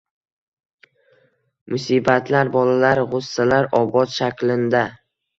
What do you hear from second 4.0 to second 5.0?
shaklinda